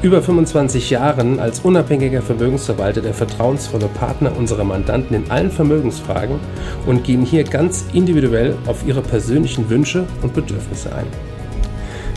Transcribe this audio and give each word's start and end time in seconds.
über 0.00 0.22
25 0.22 0.90
Jahren 0.90 1.40
als 1.40 1.60
unabhängiger 1.60 2.22
Vermögensverwalter 2.22 3.00
der 3.00 3.14
vertrauensvolle 3.14 3.88
Partner 3.88 4.36
unserer 4.36 4.62
Mandanten 4.62 5.16
in 5.16 5.30
allen 5.30 5.50
Vermögensfragen 5.50 6.38
und 6.86 7.02
gehen 7.02 7.24
hier 7.24 7.42
ganz 7.42 7.84
individuell 7.92 8.56
auf 8.66 8.86
ihre 8.86 9.02
persönlichen 9.02 9.68
Wünsche 9.68 10.06
und 10.22 10.34
Bedürfnisse 10.34 10.94
ein. 10.94 11.06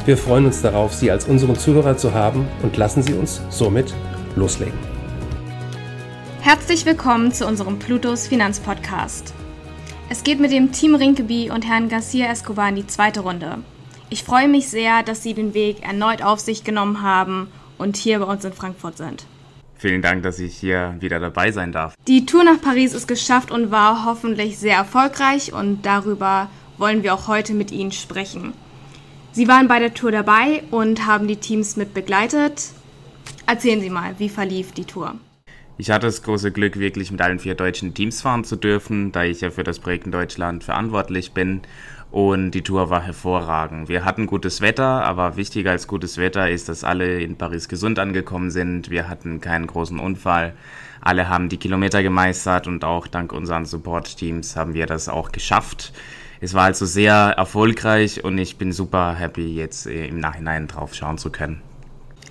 Wir 0.06 0.16
freuen 0.16 0.46
uns 0.46 0.62
darauf, 0.62 0.94
Sie 0.94 1.10
als 1.10 1.26
unseren 1.26 1.58
Zuhörer 1.58 1.98
zu 1.98 2.14
haben 2.14 2.48
und 2.62 2.78
lassen 2.78 3.02
Sie 3.02 3.14
uns 3.14 3.42
somit 3.50 3.96
loslegen. 4.36 4.78
Herzlich 6.42 6.86
willkommen 6.86 7.32
zu 7.32 7.48
unserem 7.48 7.80
Plutos 7.80 8.28
Finanzpodcast. 8.28 9.34
Es 10.10 10.24
geht 10.24 10.40
mit 10.40 10.52
dem 10.52 10.72
Team 10.72 10.94
Rinkeby 10.94 11.50
und 11.50 11.68
Herrn 11.68 11.90
Garcia 11.90 12.30
Escobar 12.30 12.70
in 12.70 12.76
die 12.76 12.88
zweite 12.88 13.22
Runde. 13.22 13.58
Ich 14.12 14.24
freue 14.24 14.50
mich 14.50 14.68
sehr, 14.70 15.02
dass 15.04 15.24
Sie 15.24 15.34
den 15.34 15.54
Weg 15.56 15.84
erneut 15.84 16.22
auf 16.22 16.40
sich 16.40 16.64
genommen 16.64 17.02
haben 17.02 17.48
und 17.82 17.98
hier 17.98 18.20
bei 18.20 18.26
uns 18.26 18.46
in 18.46 18.54
Frankfurt 18.54 18.98
sind. 18.98 19.26
Vielen 19.76 20.04
Dank, 20.04 20.22
dass 20.22 20.38
ich 20.38 20.56
hier 20.56 20.96
wieder 21.00 21.20
dabei 21.20 21.52
sein 21.52 21.72
darf. 21.72 21.96
Die 22.08 22.28
Tour 22.28 22.44
nach 22.44 22.62
Paris 22.62 22.94
ist 22.94 23.08
geschafft 23.08 23.50
und 23.50 23.72
war 23.72 24.06
hoffentlich 24.06 24.60
sehr 24.60 24.76
erfolgreich 24.76 25.54
und 25.54 25.82
darüber 25.84 26.50
wollen 26.78 27.02
wir 27.02 27.16
auch 27.16 27.28
heute 27.28 27.56
mit 27.56 27.72
Ihnen 27.72 27.92
sprechen. 27.92 28.54
Sie 29.32 29.48
waren 29.48 29.68
bei 29.68 29.80
der 29.80 29.94
Tour 29.94 30.12
dabei 30.12 30.64
und 30.70 31.08
haben 31.08 31.28
die 31.28 31.38
Teams 31.38 31.78
mit 31.78 31.94
begleitet. 31.94 32.70
Erzählen 33.48 33.82
Sie 33.82 33.90
mal, 33.90 34.14
wie 34.20 34.30
verlief 34.30 34.72
die 34.72 34.86
Tour? 34.86 35.16
Ich 35.78 35.90
hatte 35.90 36.06
das 36.06 36.22
große 36.22 36.52
Glück, 36.52 36.78
wirklich 36.78 37.12
mit 37.12 37.22
allen 37.22 37.40
vier 37.40 37.56
deutschen 37.56 37.96
Teams 37.96 38.22
fahren 38.22 38.44
zu 38.44 38.56
dürfen, 38.56 39.12
da 39.12 39.24
ich 39.24 39.42
ja 39.42 39.50
für 39.50 39.64
das 39.64 39.80
Projekt 39.80 40.06
in 40.06 40.12
Deutschland 40.12 40.64
verantwortlich 40.64 41.32
bin 41.32 41.62
und 42.12 42.52
die 42.52 42.62
Tour 42.62 42.90
war 42.90 43.02
hervorragend. 43.02 43.88
Wir 43.88 44.04
hatten 44.04 44.28
gutes 44.28 44.60
Wetter, 44.60 45.04
aber 45.06 45.38
wichtiger 45.38 45.72
als 45.72 45.88
gutes 45.88 46.18
Wetter 46.18 46.50
ist, 46.50 46.68
dass 46.68 46.84
alle 46.84 47.22
in 47.22 47.38
Paris 47.38 47.70
gesund 47.70 48.00
angekommen 48.00 48.52
sind. 48.52 48.90
Wir 48.90 49.08
hatten 49.08 49.40
keinen 49.40 49.66
großen 49.66 49.98
Unfall. 49.98 50.54
Alle 51.00 51.30
haben 51.30 51.48
die 51.48 51.58
Kilometer 51.58 52.04
gemeistert 52.04 52.68
und 52.68 52.84
auch 52.84 53.08
dank 53.08 53.32
unseren 53.32 53.66
Support-Teams 53.66 54.56
haben 54.56 54.74
wir 54.74 54.86
das 54.86 55.08
auch 55.08 55.32
geschafft. 55.32 55.94
Es 56.42 56.54
war 56.54 56.64
also 56.64 56.86
sehr 56.86 57.14
erfolgreich 57.14 58.24
und 58.24 58.38
ich 58.38 58.58
bin 58.58 58.72
super 58.72 59.16
happy, 59.16 59.56
jetzt 59.56 59.88
äh, 59.88 60.08
im 60.08 60.20
Nachhinein 60.20 60.68
drauf 60.68 60.94
schauen 60.94 61.18
zu 61.18 61.30
können. 61.30 61.62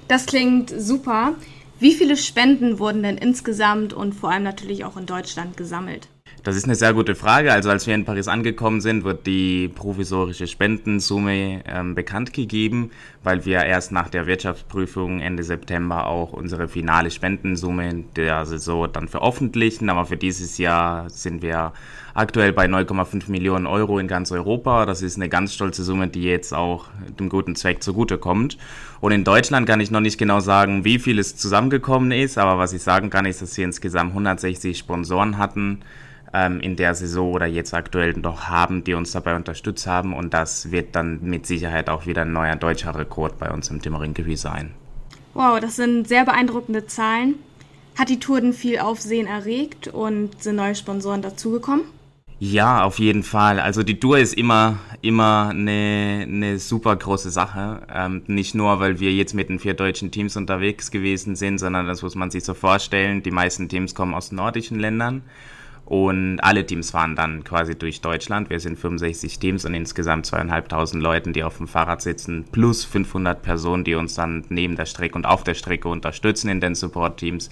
Das 0.08 0.26
klingt 0.26 0.70
super. 0.76 1.34
Wie 1.78 1.94
viele 1.94 2.16
Spenden 2.16 2.78
wurden 2.78 3.02
denn 3.02 3.16
insgesamt 3.16 3.92
und 3.92 4.14
vor 4.14 4.30
allem 4.30 4.42
natürlich 4.42 4.84
auch 4.84 4.96
in 4.96 5.06
Deutschland 5.06 5.56
gesammelt? 5.56 6.08
Das 6.42 6.56
ist 6.56 6.64
eine 6.64 6.74
sehr 6.74 6.94
gute 6.94 7.14
Frage. 7.14 7.52
Also 7.52 7.68
als 7.68 7.86
wir 7.86 7.94
in 7.94 8.06
Paris 8.06 8.26
angekommen 8.26 8.80
sind, 8.80 9.04
wird 9.04 9.26
die 9.26 9.68
provisorische 9.68 10.46
Spendensumme 10.46 11.62
ähm, 11.66 11.94
bekannt 11.94 12.32
gegeben, 12.32 12.92
weil 13.22 13.44
wir 13.44 13.62
erst 13.64 13.92
nach 13.92 14.08
der 14.08 14.26
Wirtschaftsprüfung 14.26 15.20
Ende 15.20 15.42
September 15.42 16.06
auch 16.06 16.32
unsere 16.32 16.66
finale 16.66 17.10
Spendensumme 17.10 18.04
der 18.16 18.46
Saison 18.46 18.88
dann 18.90 19.08
veröffentlichen. 19.08 19.90
Aber 19.90 20.06
für 20.06 20.16
dieses 20.16 20.56
Jahr 20.56 21.10
sind 21.10 21.42
wir 21.42 21.74
aktuell 22.14 22.54
bei 22.54 22.64
9,5 22.64 23.30
Millionen 23.30 23.66
Euro 23.66 23.98
in 23.98 24.08
ganz 24.08 24.32
Europa. 24.32 24.86
Das 24.86 25.02
ist 25.02 25.16
eine 25.16 25.28
ganz 25.28 25.52
stolze 25.52 25.84
Summe, 25.84 26.08
die 26.08 26.22
jetzt 26.22 26.54
auch 26.54 26.86
dem 27.18 27.28
guten 27.28 27.54
Zweck 27.54 27.82
zugutekommt. 27.82 28.56
Und 29.02 29.12
in 29.12 29.24
Deutschland 29.24 29.66
kann 29.66 29.80
ich 29.80 29.90
noch 29.90 30.00
nicht 30.00 30.16
genau 30.16 30.40
sagen, 30.40 30.86
wie 30.86 30.98
viel 30.98 31.18
es 31.18 31.36
zusammengekommen 31.36 32.12
ist, 32.12 32.38
aber 32.38 32.56
was 32.56 32.72
ich 32.72 32.82
sagen 32.82 33.10
kann, 33.10 33.26
ist, 33.26 33.42
dass 33.42 33.58
wir 33.58 33.66
insgesamt 33.66 34.12
160 34.12 34.78
Sponsoren 34.78 35.36
hatten 35.36 35.80
ähm, 36.32 36.60
in 36.60 36.76
der 36.76 36.94
Saison 36.94 37.32
oder 37.32 37.46
jetzt 37.46 37.74
aktuell 37.74 38.14
noch 38.14 38.44
haben, 38.48 38.84
die 38.84 38.94
uns 38.94 39.12
dabei 39.12 39.36
unterstützt 39.36 39.86
haben. 39.86 40.14
Und 40.14 40.34
das 40.34 40.70
wird 40.70 40.94
dann 40.94 41.20
mit 41.22 41.46
Sicherheit 41.46 41.88
auch 41.88 42.06
wieder 42.06 42.22
ein 42.22 42.32
neuer 42.32 42.56
deutscher 42.56 42.96
Rekord 42.96 43.38
bei 43.38 43.50
uns 43.50 43.68
im 43.70 43.82
Timmering 43.82 44.14
sein. 44.36 44.72
Wow, 45.34 45.60
das 45.60 45.76
sind 45.76 46.08
sehr 46.08 46.24
beeindruckende 46.24 46.86
Zahlen. 46.86 47.36
Hat 47.98 48.08
die 48.08 48.20
Tour 48.20 48.40
denn 48.40 48.52
viel 48.52 48.78
Aufsehen 48.78 49.26
erregt 49.26 49.88
und 49.88 50.42
sind 50.42 50.56
neue 50.56 50.74
Sponsoren 50.74 51.22
dazugekommen? 51.22 51.84
Ja, 52.42 52.84
auf 52.84 52.98
jeden 52.98 53.22
Fall. 53.22 53.60
Also 53.60 53.82
die 53.82 54.00
Tour 54.00 54.18
ist 54.18 54.32
immer, 54.32 54.78
immer 55.02 55.50
eine, 55.50 56.24
eine 56.26 56.58
super 56.58 56.96
große 56.96 57.30
Sache. 57.30 57.82
Ähm, 57.92 58.22
nicht 58.28 58.54
nur, 58.54 58.80
weil 58.80 58.98
wir 58.98 59.12
jetzt 59.12 59.34
mit 59.34 59.50
den 59.50 59.58
vier 59.58 59.74
deutschen 59.74 60.10
Teams 60.10 60.36
unterwegs 60.36 60.90
gewesen 60.90 61.36
sind, 61.36 61.58
sondern 61.58 61.86
das 61.86 62.00
muss 62.00 62.14
man 62.14 62.30
sich 62.30 62.44
so 62.44 62.54
vorstellen. 62.54 63.22
Die 63.22 63.30
meisten 63.30 63.68
Teams 63.68 63.94
kommen 63.94 64.14
aus 64.14 64.32
nordischen 64.32 64.80
Ländern 64.80 65.22
und 65.90 66.38
alle 66.38 66.64
Teams 66.64 66.92
fahren 66.92 67.16
dann 67.16 67.42
quasi 67.42 67.76
durch 67.76 68.00
Deutschland. 68.00 68.48
Wir 68.48 68.60
sind 68.60 68.78
65 68.78 69.40
Teams 69.40 69.64
und 69.64 69.74
insgesamt 69.74 70.24
zweieinhalbtausend 70.24 71.02
Leuten, 71.02 71.32
die 71.32 71.42
auf 71.42 71.56
dem 71.56 71.66
Fahrrad 71.66 72.00
sitzen, 72.00 72.44
plus 72.52 72.84
500 72.84 73.42
Personen, 73.42 73.82
die 73.82 73.96
uns 73.96 74.14
dann 74.14 74.44
neben 74.50 74.76
der 74.76 74.86
Strecke 74.86 75.16
und 75.16 75.26
auf 75.26 75.42
der 75.42 75.54
Strecke 75.54 75.88
unterstützen 75.88 76.48
in 76.48 76.60
den 76.60 76.76
Support-Teams. 76.76 77.50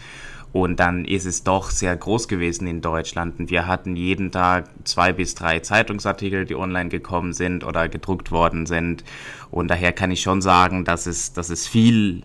Und 0.53 0.78
dann 0.78 1.04
ist 1.04 1.26
es 1.26 1.43
doch 1.43 1.71
sehr 1.71 1.97
groß 1.97 2.28
gewesen 2.28 2.69
in 2.69 2.81
Deutschland. 2.81 3.41
Und 3.41 3.50
wir 3.50 3.66
hatten 3.66 3.97
jeden 3.97 4.31
Tag 4.31 4.66
zwei 4.84 5.12
bis 5.12 5.34
drei 5.34 5.59
Zeitungsartikel, 5.59 6.44
die 6.44 6.55
online 6.55 6.91
gekommen 6.91 7.32
sind 7.32 7.65
oder 7.65 7.88
gedruckt 7.88 8.31
worden 8.31 8.66
sind. 8.66 9.03
Und 9.50 9.66
daher 9.66 9.93
kann 9.93 10.12
ich 10.12 10.20
schon 10.20 10.43
sagen, 10.43 10.84
dass 10.84 11.06
es, 11.06 11.32
dass 11.32 11.50
es 11.50 11.66
viel 11.66 12.22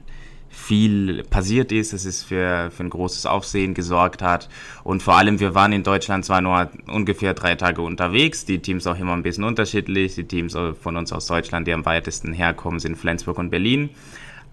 viel 0.53 1.23
passiert 1.23 1.71
ist, 1.71 1.93
dass 1.93 2.05
es 2.05 2.23
für, 2.23 2.69
für 2.71 2.83
ein 2.83 2.89
großes 2.89 3.25
Aufsehen 3.25 3.73
gesorgt 3.73 4.21
hat. 4.21 4.49
Und 4.83 5.01
vor 5.01 5.17
allem, 5.17 5.39
wir 5.39 5.55
waren 5.55 5.73
in 5.73 5.83
Deutschland 5.83 6.23
zwar 6.23 6.41
nur 6.41 6.69
ungefähr 6.87 7.33
drei 7.33 7.55
Tage 7.55 7.81
unterwegs, 7.81 8.45
die 8.45 8.59
Teams 8.59 8.85
auch 8.85 8.97
immer 8.97 9.13
ein 9.13 9.23
bisschen 9.23 9.43
unterschiedlich. 9.43 10.15
Die 10.15 10.25
Teams 10.25 10.55
von 10.79 10.95
uns 10.95 11.11
aus 11.11 11.25
Deutschland, 11.25 11.67
die 11.67 11.73
am 11.73 11.85
weitesten 11.85 12.33
herkommen, 12.33 12.79
sind 12.79 12.97
Flensburg 12.97 13.39
und 13.39 13.49
Berlin. 13.49 13.89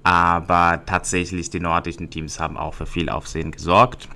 Aber 0.03 0.83
tatsächlich 0.87 1.51
die 1.51 1.61
nordischen 1.61 2.09
Teams 2.09 2.41
haben 2.41 2.57
auch 2.57 2.73
für 2.73 2.87
viel 2.87 3.11
Aufsehen 3.11 3.51
gesorgt 3.51 4.09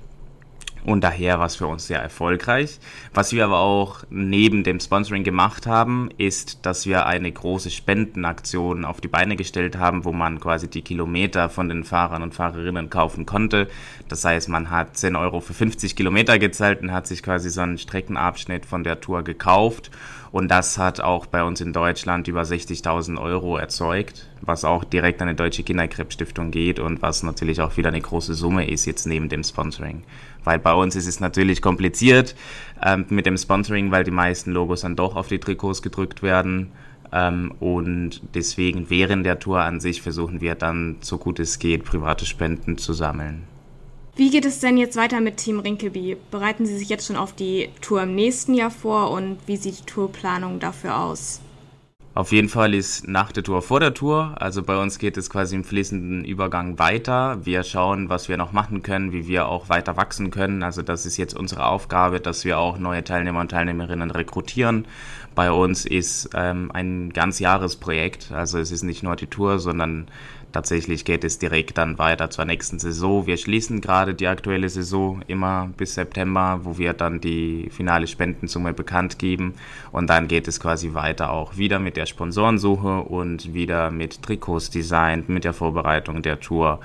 und 0.85 1.03
daher 1.03 1.39
war 1.39 1.47
es 1.47 1.55
für 1.55 1.67
uns 1.67 1.87
sehr 1.87 1.99
erfolgreich. 1.99 2.79
Was 3.13 3.31
wir 3.31 3.45
aber 3.45 3.59
auch 3.59 4.03
neben 4.09 4.63
dem 4.63 4.79
Sponsoring 4.79 5.23
gemacht 5.23 5.65
haben, 5.65 6.09
ist, 6.17 6.65
dass 6.65 6.85
wir 6.85 7.05
eine 7.05 7.31
große 7.31 7.71
Spendenaktion 7.71 8.85
auf 8.85 9.01
die 9.01 9.07
Beine 9.07 9.35
gestellt 9.35 9.77
haben, 9.77 10.05
wo 10.05 10.11
man 10.11 10.39
quasi 10.39 10.69
die 10.69 10.83
Kilometer 10.83 11.49
von 11.49 11.69
den 11.69 11.83
Fahrern 11.83 12.21
und 12.21 12.35
Fahrerinnen 12.35 12.89
kaufen 12.89 13.25
konnte. 13.25 13.67
Das 14.07 14.23
heißt, 14.23 14.47
man 14.49 14.69
hat 14.69 14.95
10 14.95 15.15
Euro 15.15 15.39
für 15.39 15.53
50 15.53 15.95
Kilometer 15.95 16.37
gezahlt 16.37 16.81
und 16.81 16.91
hat 16.91 17.07
sich 17.07 17.23
quasi 17.23 17.49
so 17.49 17.61
einen 17.61 17.77
Streckenabschnitt 17.77 18.65
von 18.65 18.83
der 18.83 19.01
Tour 19.01 19.23
gekauft. 19.23 19.89
Und 20.35 20.49
das 20.49 20.77
hat 20.77 20.99
auch 20.99 21.27
bei 21.27 21.45
uns 21.45 21.61
in 21.61 21.71
Deutschland 21.71 22.27
über 22.27 22.41
60.000 22.41 23.17
Euro 23.21 23.55
erzeugt, 23.55 24.27
was 24.41 24.65
auch 24.65 24.83
direkt 24.83 25.21
an 25.21 25.29
die 25.29 25.33
Deutsche 25.33 25.63
Kinderkrebsstiftung 25.63 26.51
geht 26.51 26.77
und 26.77 27.01
was 27.01 27.23
natürlich 27.23 27.61
auch 27.61 27.77
wieder 27.77 27.87
eine 27.87 28.01
große 28.01 28.33
Summe 28.33 28.69
ist 28.69 28.83
jetzt 28.83 29.05
neben 29.05 29.29
dem 29.29 29.45
Sponsoring. 29.45 30.03
Weil 30.43 30.59
bei 30.59 30.73
uns 30.73 30.97
ist 30.97 31.07
es 31.07 31.21
natürlich 31.21 31.61
kompliziert 31.61 32.35
ähm, 32.83 33.05
mit 33.07 33.25
dem 33.25 33.37
Sponsoring, 33.37 33.91
weil 33.91 34.03
die 34.03 34.11
meisten 34.11 34.51
Logos 34.51 34.81
dann 34.81 34.97
doch 34.97 35.15
auf 35.15 35.29
die 35.29 35.39
Trikots 35.39 35.81
gedrückt 35.81 36.21
werden. 36.21 36.73
Ähm, 37.13 37.53
und 37.61 38.21
deswegen 38.33 38.89
während 38.89 39.25
der 39.25 39.39
Tour 39.39 39.61
an 39.61 39.79
sich 39.79 40.01
versuchen 40.01 40.41
wir 40.41 40.55
dann, 40.55 40.97
so 40.99 41.17
gut 41.17 41.39
es 41.39 41.59
geht, 41.59 41.85
private 41.85 42.25
Spenden 42.25 42.77
zu 42.77 42.91
sammeln. 42.91 43.43
Wie 44.17 44.29
geht 44.29 44.45
es 44.45 44.61
denn 44.61 44.77
jetzt 44.77 44.95
weiter 44.95 45.19
mit 45.19 45.35
Team 45.35 45.59
Rinkeby? 45.59 46.15
Bereiten 46.31 46.65
Sie 46.65 46.77
sich 46.77 46.87
jetzt 46.87 47.05
schon 47.05 47.17
auf 47.17 47.33
die 47.33 47.67
Tour 47.81 48.03
im 48.03 48.15
nächsten 48.15 48.53
Jahr 48.53 48.71
vor 48.71 49.11
und 49.11 49.39
wie 49.45 49.57
sieht 49.57 49.79
die 49.79 49.85
Tourplanung 49.85 50.61
dafür 50.61 50.97
aus? 50.97 51.41
Auf 52.13 52.31
jeden 52.31 52.47
Fall 52.47 52.73
ist 52.73 53.09
nach 53.09 53.33
der 53.33 53.43
Tour 53.43 53.61
vor 53.61 53.81
der 53.81 53.93
Tour. 53.93 54.35
Also 54.39 54.63
bei 54.63 54.81
uns 54.81 54.99
geht 54.99 55.17
es 55.17 55.29
quasi 55.29 55.57
im 55.57 55.65
fließenden 55.65 56.23
Übergang 56.23 56.79
weiter. 56.79 57.45
Wir 57.45 57.63
schauen, 57.63 58.07
was 58.07 58.29
wir 58.29 58.37
noch 58.37 58.53
machen 58.53 58.83
können, 58.83 59.11
wie 59.11 59.27
wir 59.27 59.49
auch 59.49 59.67
weiter 59.67 59.97
wachsen 59.97 60.31
können. 60.31 60.63
Also 60.63 60.81
das 60.81 61.05
ist 61.05 61.17
jetzt 61.17 61.33
unsere 61.33 61.65
Aufgabe, 61.65 62.21
dass 62.21 62.45
wir 62.45 62.57
auch 62.57 62.77
neue 62.77 63.03
Teilnehmer 63.03 63.41
und 63.41 63.51
Teilnehmerinnen 63.51 64.11
rekrutieren. 64.11 64.87
Bei 65.35 65.51
uns 65.51 65.85
ist 65.85 66.29
ähm, 66.33 66.71
ein 66.73 67.11
ganz 67.11 67.39
Jahresprojekt. 67.39 68.31
Also 68.31 68.59
es 68.59 68.71
ist 68.71 68.83
nicht 68.83 69.03
nur 69.03 69.17
die 69.17 69.27
Tour, 69.27 69.59
sondern 69.59 70.07
Tatsächlich 70.55 71.03
geht 71.03 71.25
es 71.25 71.37
direkt 71.37 71.77
dann 71.77 71.97
weiter 71.97 72.29
zur 72.29 72.45
nächsten 72.45 72.79
Saison. 72.79 73.27
Wir 73.27 73.35
schließen 73.35 73.81
gerade 73.81 74.15
die 74.15 74.27
aktuelle 74.27 74.69
Saison 74.69 75.21
immer 75.27 75.69
bis 75.75 75.95
September, 75.95 76.61
wo 76.63 76.77
wir 76.77 76.93
dann 76.93 77.19
die 77.19 77.69
finale 77.71 78.07
Spendensumme 78.07 78.71
bekannt 78.71 79.19
geben. 79.19 79.55
Und 79.91 80.09
dann 80.09 80.29
geht 80.29 80.47
es 80.47 80.61
quasi 80.61 80.93
weiter 80.93 81.31
auch 81.31 81.57
wieder 81.57 81.79
mit 81.79 81.97
der 81.97 82.05
Sponsorensuche 82.05 83.01
und 83.01 83.53
wieder 83.53 83.91
mit 83.91 84.23
Trikots 84.23 84.69
designt, 84.69 85.27
mit 85.27 85.43
der 85.43 85.51
Vorbereitung 85.51 86.21
der 86.21 86.39
Tour 86.39 86.79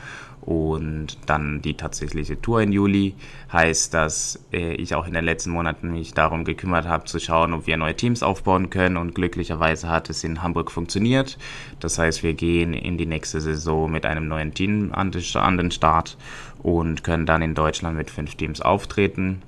und 0.51 1.17
dann 1.27 1.63
die 1.63 1.75
tatsächliche 1.75 2.43
Tour 2.43 2.61
im 2.61 2.73
Juli. 2.73 3.15
Heißt, 3.53 3.95
dass 3.95 4.45
äh, 4.53 4.75
ich 4.75 4.97
auch 4.97 5.07
in 5.07 5.15
den 5.15 5.25
letzten 5.25 5.51
Monaten 5.51 5.93
mich 5.93 6.13
darum 6.13 6.43
gekümmert 6.43 6.89
habe, 6.89 7.05
zu 7.05 7.21
schauen, 7.21 7.53
ob 7.53 7.69
wir 7.69 7.77
neue 7.77 7.95
Teams 7.95 8.25
aufbauen 8.25 8.69
können 8.69 8.97
und 8.97 9.15
glücklicherweise 9.15 9.89
hat 9.89 10.11
es 10.11 10.25
in 10.25 10.43
Hamburg 10.43 10.73
funktioniert. 10.73 11.39
Das 11.79 12.01
heißt, 12.01 12.25
wir 12.25 12.35
gehen 12.35 12.75
in 12.75 12.99
die 12.99 13.07
nächste 13.07 13.41
Saison 13.41 13.93
mit 13.93 14.05
einem 14.05 14.27
neuen 14.27 14.53
Team 14.53 14.91
an 14.93 15.13
den 15.13 15.71
Start 15.71 16.17
und 16.65 17.05
können 17.05 17.27
dann 17.27 17.43
in 17.43 17.55
Deutschland 17.55 17.97
mit 17.97 18.11
fünf 18.11 18.35
Teams 18.35 18.61
auftreten. 18.61 19.43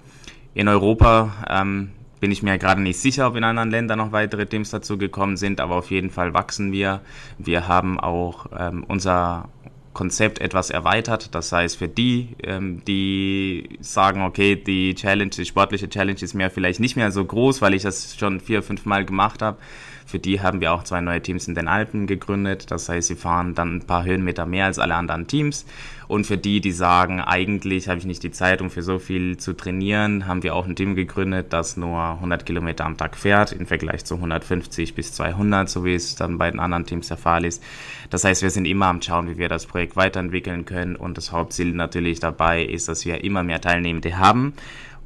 In 0.55 0.69
Europa 0.69 1.33
ähm, 1.51 1.91
bin 2.21 2.31
ich 2.31 2.45
mir 2.45 2.57
gerade 2.59 2.81
nicht 2.81 3.01
sicher, 3.01 3.27
ob 3.27 3.35
in 3.35 3.43
anderen 3.43 3.73
Ländern 3.73 3.99
noch 3.99 4.13
weitere 4.13 4.47
Teams 4.47 4.71
dazu 4.71 4.97
gekommen 4.97 5.37
sind, 5.37 5.61
aber 5.61 5.75
auf 5.75 5.91
jeden 5.91 6.11
Fall 6.11 6.33
wachsen 6.33 6.71
wir. 6.71 7.01
Wir 7.39 7.67
haben 7.67 7.99
auch 7.99 8.47
ähm, 8.57 8.85
unser 8.87 9.49
Konzept 9.93 10.41
etwas 10.41 10.71
erweitert. 10.71 11.35
Das 11.35 11.53
heißt, 11.53 11.77
für 11.77 11.89
die, 11.89 12.37
ähm, 12.43 12.83
die 12.87 13.79
sagen, 13.81 14.23
okay, 14.23 14.56
die 14.56 14.94
Challenge, 14.94 15.31
die 15.31 15.44
sportliche 15.44 15.89
Challenge 15.89 16.21
ist 16.21 16.35
mir 16.35 16.50
vielleicht 16.50 16.81
nicht 16.81 16.97
mehr 16.97 17.11
so 17.12 17.25
groß, 17.25 17.61
weil 17.62 17.75
ich 17.75 17.83
das 17.83 18.17
schon 18.17 18.41
vier, 18.41 18.62
fünf 18.62 18.87
Mal 18.87 19.05
gemacht 19.05 19.43
habe, 19.43 19.59
für 20.06 20.19
die 20.19 20.41
haben 20.41 20.61
wir 20.61 20.73
auch 20.73 20.85
zwei 20.85 21.00
neue 21.00 21.23
Teams 21.23 21.49
in 21.49 21.55
den 21.55 21.69
Alpen 21.69 22.06
gegründet. 22.06 22.71
Das 22.71 22.89
heißt, 22.89 23.09
sie 23.09 23.15
fahren 23.15 23.55
dann 23.55 23.77
ein 23.77 23.87
paar 23.87 24.05
Höhenmeter 24.05 24.47
mehr 24.47 24.67
als 24.67 24.79
alle 24.79 24.94
anderen 24.94 25.27
Teams. 25.27 25.65
Und 26.12 26.26
für 26.26 26.37
die, 26.37 26.61
die 26.61 26.73
sagen, 26.73 27.23
eigentlich 27.23 27.88
habe 27.88 27.99
ich 27.99 28.05
nicht 28.05 28.23
die 28.23 28.31
Zeit, 28.31 28.61
um 28.61 28.69
für 28.69 28.82
so 28.82 28.99
viel 28.99 29.38
zu 29.38 29.55
trainieren, 29.55 30.26
haben 30.26 30.43
wir 30.43 30.55
auch 30.55 30.67
ein 30.67 30.76
Team 30.76 30.94
gegründet, 30.94 31.55
das 31.55 31.79
nur 31.79 32.03
100 32.03 32.44
Kilometer 32.44 32.85
am 32.85 32.99
Tag 32.99 33.17
fährt, 33.17 33.53
im 33.53 33.64
Vergleich 33.64 34.05
zu 34.05 34.17
150 34.17 34.94
bis 34.94 35.14
200, 35.14 35.70
so 35.70 35.87
wie 35.87 35.94
es 35.94 36.14
dann 36.14 36.37
bei 36.37 36.50
den 36.50 36.61
anderen 36.61 36.85
Teams 36.85 37.09
der 37.09 37.17
Fall 37.17 37.47
ist. 37.47 37.62
Das 38.11 38.25
heißt, 38.25 38.43
wir 38.43 38.50
sind 38.50 38.67
immer 38.67 38.88
am 38.88 39.00
Schauen, 39.00 39.31
wie 39.31 39.38
wir 39.38 39.49
das 39.49 39.64
Projekt 39.64 39.97
weiterentwickeln 39.97 40.67
können. 40.67 40.97
Und 40.97 41.17
das 41.17 41.32
Hauptziel 41.32 41.73
natürlich 41.73 42.20
dabei 42.20 42.62
ist, 42.62 42.88
dass 42.88 43.06
wir 43.06 43.25
immer 43.25 43.43
mehr 43.43 43.62
Teilnehmende 43.62 44.19
haben 44.19 44.53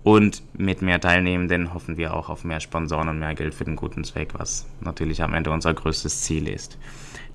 und 0.06 0.43
mit 0.55 0.82
mehr 0.82 1.00
Teilnehmenden 1.00 1.73
hoffen 1.73 1.97
wir 1.97 2.14
auch 2.14 2.31
auf 2.31 2.44
mehr 2.44 2.61
Sponsoren 2.61 3.09
und 3.09 3.20
mehr 3.20 3.35
Geld 3.37 3.55
für 3.55 3.64
den 3.64 3.75
guten 3.75 4.02
Zweck, 4.02 4.31
was 4.35 4.64
natürlich 4.81 5.23
am 5.23 5.35
Ende 5.35 5.50
unser 5.50 5.73
größtes 5.73 6.23
Ziel 6.23 6.49
ist. 6.49 6.79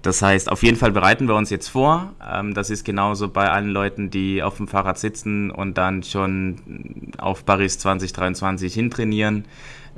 Das 0.01 0.23
heißt, 0.23 0.51
auf 0.51 0.63
jeden 0.63 0.77
Fall 0.77 0.91
bereiten 0.91 1.27
wir 1.27 1.35
uns 1.35 1.49
jetzt 1.51 1.67
vor. 1.67 2.13
Ähm, 2.27 2.53
das 2.53 2.69
ist 2.69 2.83
genauso 2.83 3.29
bei 3.29 3.49
allen 3.49 3.69
Leuten, 3.69 4.09
die 4.09 4.41
auf 4.41 4.57
dem 4.57 4.67
Fahrrad 4.67 4.97
sitzen 4.97 5.51
und 5.51 5.77
dann 5.77 6.01
schon 6.03 7.11
auf 7.17 7.45
Paris 7.45 7.77
2023 7.77 8.73
hintrainieren. 8.73 9.45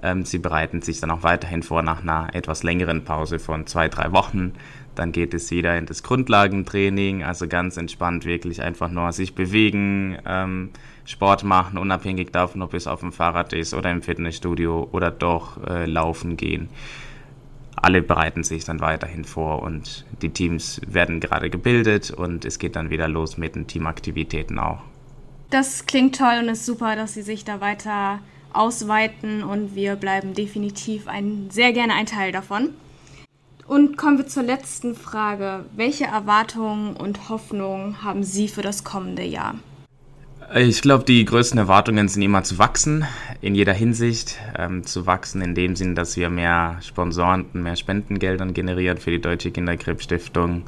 Ähm, 0.01 0.25
sie 0.25 0.39
bereiten 0.39 0.81
sich 0.81 1.00
dann 1.00 1.11
auch 1.11 1.23
weiterhin 1.23 1.63
vor 1.63 1.81
nach 1.83 2.01
einer 2.01 2.29
etwas 2.33 2.63
längeren 2.63 3.05
Pause 3.05 3.39
von 3.39 3.65
zwei, 3.65 3.88
drei 3.88 4.11
Wochen. 4.11 4.53
Dann 4.95 5.11
geht 5.13 5.33
es 5.33 5.50
wieder 5.51 5.77
in 5.77 5.85
das 5.85 6.03
Grundlagentraining, 6.03 7.23
also 7.23 7.47
ganz 7.47 7.77
entspannt 7.77 8.25
wirklich 8.25 8.61
einfach 8.61 8.89
nur 8.89 9.11
sich 9.13 9.33
bewegen, 9.33 10.17
ähm, 10.25 10.71
Sport 11.05 11.44
machen, 11.44 11.77
unabhängig 11.77 12.31
davon, 12.31 12.61
ob 12.61 12.73
es 12.73 12.88
auf 12.88 13.00
dem 13.00 13.11
Fahrrad 13.11 13.53
ist 13.53 13.73
oder 13.73 13.91
im 13.91 14.01
Fitnessstudio 14.01 14.89
oder 14.91 15.11
doch 15.11 15.65
äh, 15.65 15.85
laufen 15.85 16.38
gehen. 16.38 16.69
Alle 17.83 18.01
bereiten 18.01 18.45
sich 18.45 18.63
dann 18.63 18.80
weiterhin 18.80 19.25
vor 19.25 19.62
und 19.62 20.06
die 20.21 20.30
Teams 20.30 20.80
werden 20.88 21.19
gerade 21.19 21.50
gebildet 21.50 22.12
und 22.12 22.45
es 22.45 22.57
geht 22.57 22.77
dann 22.77 22.89
wieder 22.89 23.09
los 23.09 23.35
mit 23.35 23.56
den 23.56 23.68
Teamaktivitäten 23.68 24.57
auch. 24.57 24.80
Das 25.50 25.85
klingt 25.85 26.18
toll 26.18 26.38
und 26.39 26.47
ist 26.47 26.65
super, 26.65 26.95
dass 26.95 27.13
Sie 27.13 27.24
sich 27.24 27.44
da 27.44 27.59
weiter 27.59 28.19
ausweiten 28.53 29.44
und 29.44 29.75
wir 29.75 29.97
bleiben 29.97 30.33
definitiv 30.33 31.09
ein, 31.09 31.50
sehr 31.50 31.74
gerne 31.74 31.95
ein 31.95 32.06
Teil 32.06 32.31
davon. 32.31 32.69
Und 33.68 33.97
kommen 33.97 34.18
wir 34.18 34.27
zur 34.27 34.44
letzten 34.44 34.95
Frage. 34.95 35.65
Welche 35.75 36.06
Erwartungen 36.06 36.95
und 36.95 37.27
Hoffnungen 37.27 38.01
haben 38.01 38.24
Sie 38.24 38.47
für 38.47 38.62
das 38.62 38.86
kommende 38.86 39.24
Jahr? 39.24 39.56
Ich 40.55 40.81
glaube, 40.81 41.03
die 41.03 41.25
größten 41.25 41.57
Erwartungen 41.57 42.07
sind 42.07 42.21
immer 42.21 42.43
zu 42.43 42.57
wachsen, 42.57 43.05
in 43.41 43.55
jeder 43.55 43.73
Hinsicht. 43.73 44.37
Ähm, 44.57 44.83
zu 44.83 45.05
wachsen 45.05 45.41
in 45.41 45.55
dem 45.55 45.75
Sinn, 45.75 45.95
dass 45.95 46.17
wir 46.17 46.29
mehr 46.29 46.77
Sponsoren 46.81 47.45
und 47.53 47.63
mehr 47.63 47.75
Spendengeldern 47.75 48.53
generieren 48.53 48.97
für 48.97 49.11
die 49.11 49.21
Deutsche 49.21 49.51
Kinderkrebsstiftung. 49.51 50.63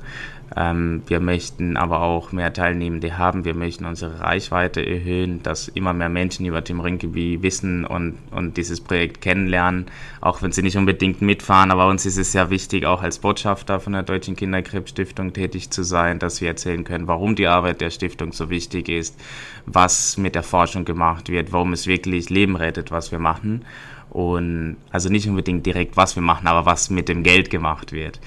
Ähm, 0.56 1.02
wir 1.08 1.20
möchten 1.20 1.76
aber 1.76 2.02
auch 2.02 2.32
mehr 2.32 2.54
Teilnehmende 2.54 3.18
haben. 3.18 3.46
Wir 3.46 3.56
möchten 3.56 3.86
unsere 3.86 4.20
Reichweite 4.20 4.86
erhöhen, 4.86 5.42
dass 5.42 5.68
immer 5.68 5.94
mehr 5.94 6.10
Menschen 6.10 6.46
über 6.46 6.64
Team 6.64 6.80
Rinkeby 6.80 7.42
wissen 7.42 7.86
und, 7.86 8.18
und 8.32 8.56
dieses 8.58 8.80
Projekt 8.80 9.22
kennenlernen, 9.22 9.88
auch 10.22 10.42
wenn 10.42 10.52
sie 10.52 10.62
nicht 10.62 10.78
unbedingt 10.78 11.22
mitfahren. 11.22 11.72
Aber 11.72 11.88
uns 11.88 12.06
ist 12.06 12.18
es 12.18 12.32
sehr 12.32 12.50
wichtig, 12.50 12.86
auch 12.86 13.02
als 13.02 13.20
Botschafter 13.20 13.80
von 13.80 13.94
der 13.94 14.04
Deutschen 14.04 14.36
Kinderkrebsstiftung 14.36 15.34
tätig 15.34 15.72
zu 15.72 15.84
sein, 15.84 16.20
dass 16.20 16.42
wir 16.42 16.50
erzählen 16.50 16.84
können, 16.84 17.08
warum 17.08 17.36
die 17.36 17.48
Arbeit 17.48 17.82
der 17.82 17.90
Stiftung 17.90 18.32
so 18.32 18.50
wichtig 18.50 18.88
ist, 18.90 19.20
was 19.66 20.18
mit 20.18 20.36
der 20.36 20.44
Forschung 20.44 20.86
gemacht 20.86 21.30
wird, 21.30 21.52
warum 21.52 21.74
es 21.74 21.88
wirklich 21.88 22.30
Leben 22.30 22.56
rettet, 22.56 22.92
was 22.92 23.12
wir 23.12 23.20
machen. 23.20 23.66
Und 24.10 24.78
also 24.92 25.10
nicht 25.10 25.28
unbedingt 25.28 25.66
direkt, 25.66 25.98
was 25.98 26.16
wir 26.16 26.24
machen, 26.24 26.48
aber 26.48 26.66
was 26.66 26.90
mit 26.90 27.10
dem 27.10 27.24
Geld 27.24 27.50
gemacht 27.50 27.92
wird. 27.92 28.20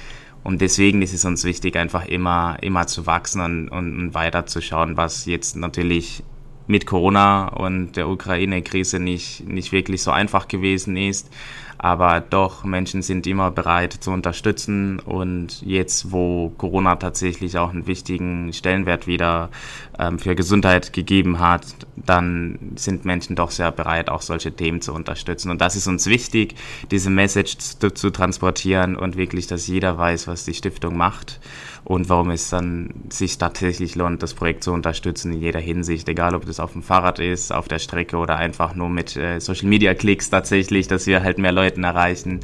Und 0.45 0.61
deswegen 0.61 1.03
ist 1.03 1.15
es 1.15 1.25
uns 1.25 1.45
wichtig, 1.45 1.77
einfach 1.77 2.07
immer, 2.07 2.59
immer 2.63 2.87
zu 2.87 3.07
wachsen 3.07 3.41
und, 3.41 3.69
und 3.69 4.13
schauen, 4.61 4.97
was 4.97 5.27
jetzt 5.27 5.57
natürlich 5.57 6.23
mit 6.67 6.87
Corona 6.87 7.49
und 7.49 7.97
der 7.97 8.09
Ukraine-Krise 8.09 9.01
nicht, 9.01 9.49
nicht 9.49 9.73
wirklich 9.73 10.03
so 10.03 10.11
einfach 10.11 10.49
gewesen 10.49 10.97
ist. 10.97 11.31
Aber 11.79 12.21
doch, 12.21 12.65
Menschen 12.65 13.03
sind 13.03 13.25
immer 13.29 13.53
bereit 13.53 13.93
zu 13.93 14.11
unterstützen. 14.11 14.99
Und 14.99 15.63
jetzt, 15.63 16.11
wo 16.11 16.51
Corona 16.59 16.97
tatsächlich 16.97 17.57
auch 17.57 17.71
einen 17.71 17.87
wichtigen 17.87 18.53
Stellenwert 18.53 19.07
wieder 19.07 19.51
ähm, 19.97 20.19
für 20.19 20.35
Gesundheit 20.35 20.93
gegeben 20.93 21.39
hat, 21.39 21.65
dann 21.95 22.59
sind 22.75 23.05
Menschen 23.05 23.37
doch 23.37 23.53
sehr 23.53 23.71
bereit, 23.71 24.11
auch 24.11 24.23
solche 24.23 24.53
Themen 24.53 24.81
zu 24.81 24.93
unterstützen. 24.93 25.51
Und 25.51 25.61
das 25.61 25.77
ist 25.77 25.87
uns 25.87 26.07
wichtig, 26.07 26.57
diese 26.91 27.11
Message 27.11 27.59
zu, 27.59 27.95
zu 27.95 28.11
transportieren 28.11 28.97
und 28.97 29.17
wirklich, 29.17 29.47
dass 29.47 29.69
jeder 29.69 29.97
weiß, 29.97 30.27
was 30.27 30.45
die 30.45 30.55
Stiftung 30.55 30.97
macht 30.97 31.39
und 31.85 32.09
warum 32.11 32.31
es 32.31 32.51
dann 32.51 32.91
sich 33.09 33.39
tatsächlich 33.39 33.95
lohnt, 33.95 34.23
das 34.23 34.35
Projekt 34.35 34.63
zu 34.63 34.73
unterstützen 34.73 35.33
in 35.33 35.41
jeder 35.41 35.59
Hinsicht, 35.61 36.07
egal 36.09 36.35
ob 36.35 36.45
das 36.45 36.61
auf 36.61 36.73
dem 36.73 36.83
Fahrrad 36.83 37.19
ist, 37.19 37.51
auf 37.51 37.67
der 37.67 37.79
Strecke 37.79 38.19
oder 38.19 38.37
einfach 38.37 38.75
nur 38.75 38.91
mit 38.91 39.17
äh, 39.17 39.39
Social 39.41 39.69
Media 39.69 39.95
Klicks 39.95 40.29
tatsächlich, 40.29 40.87
dass 40.87 41.07
wir 41.07 41.23
halt 41.23 41.39
mehr 41.39 41.53
Leuten 41.69 41.85
erreichen 41.85 42.41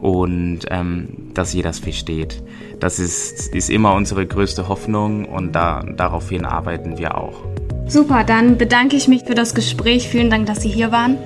und 0.00 0.60
ähm, 0.70 1.08
dass 1.34 1.52
jeder 1.52 1.70
das 1.70 1.78
versteht. 1.78 2.42
Das 2.78 2.98
ist, 2.98 3.54
ist 3.54 3.70
immer 3.70 3.94
unsere 3.94 4.26
größte 4.26 4.68
Hoffnung 4.68 5.24
und 5.26 5.52
da, 5.52 5.82
daraufhin 5.96 6.44
arbeiten 6.44 6.98
wir 6.98 7.16
auch. 7.16 7.44
Super, 7.86 8.24
dann 8.24 8.56
bedanke 8.56 8.96
ich 8.96 9.08
mich 9.08 9.24
für 9.24 9.34
das 9.34 9.54
Gespräch. 9.54 10.08
Vielen 10.08 10.30
Dank, 10.30 10.46
dass 10.46 10.62
Sie 10.62 10.68
hier 10.68 10.92
waren. 10.92 11.18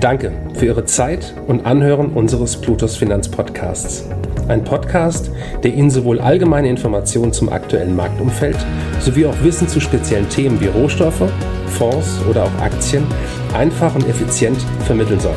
Danke 0.00 0.32
für 0.54 0.66
Ihre 0.66 0.84
Zeit 0.84 1.34
und 1.46 1.66
Anhören 1.66 2.12
unseres 2.12 2.60
Plutos 2.60 2.96
Finanzpodcasts. 2.96 4.04
Ein 4.48 4.64
Podcast, 4.64 5.30
der 5.62 5.74
Ihnen 5.74 5.90
sowohl 5.90 6.20
allgemeine 6.20 6.68
Informationen 6.68 7.32
zum 7.32 7.48
aktuellen 7.48 7.94
Marktumfeld 7.94 8.56
sowie 9.00 9.26
auch 9.26 9.42
Wissen 9.42 9.68
zu 9.68 9.80
speziellen 9.80 10.28
Themen 10.28 10.60
wie 10.60 10.66
Rohstoffe, 10.66 11.30
Fonds 11.68 12.20
oder 12.28 12.44
auch 12.44 12.60
Aktien 12.60 13.04
einfach 13.54 13.94
und 13.94 14.08
effizient 14.08 14.58
vermitteln 14.86 15.20
soll. 15.20 15.36